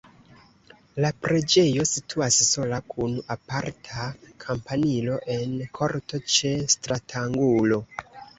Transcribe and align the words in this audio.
La 1.03 1.09
preĝejo 1.25 1.83
situas 1.89 2.37
sola 2.47 2.79
kun 2.93 3.13
aparta 3.35 4.07
kampanilo 4.45 5.19
en 5.37 5.55
korto 5.81 6.23
ĉe 6.39 6.55
stratangulo. 6.77 7.81